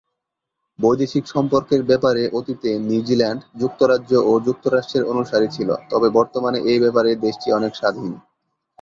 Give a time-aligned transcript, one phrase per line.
[0.79, 7.47] বৈদেশিক সম্পর্কের ব্যাপারে অতীতে নিউজিল্যান্ড যুক্তরাজ্য ও যুক্তরাষ্ট্রের অনুসারী ছিল, তবে বর্তমানে এ ব্যাপারে দেশটি
[7.51, 8.11] অনেক স্বাধীন।